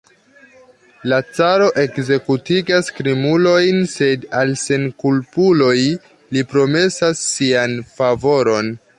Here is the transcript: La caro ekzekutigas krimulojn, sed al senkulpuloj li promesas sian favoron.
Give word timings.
La 1.11 1.17
caro 1.25 1.65
ekzekutigas 1.81 2.87
krimulojn, 2.99 3.77
sed 3.91 4.25
al 4.39 4.53
senkulpuloj 4.61 5.75
li 6.37 6.43
promesas 6.55 7.21
sian 7.35 7.77
favoron. 7.99 8.73